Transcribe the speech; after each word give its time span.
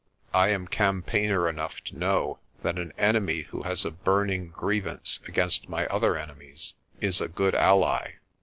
I 0.33 0.49
am 0.49 0.67
campaigner 0.67 1.47
enough 1.47 1.79
to 1.81 1.95
know 1.95 2.39
that 2.63 2.79
an 2.79 2.91
enemy 2.97 3.41
who 3.51 3.61
has 3.61 3.85
a 3.85 3.91
burning 3.91 4.47
grievance 4.49 5.19
against 5.27 5.69
my 5.69 5.85
other 5.89 6.17
enemies 6.17 6.73
is 7.01 7.21
a 7.21 7.27
good 7.27 7.53
ally. 7.53 8.13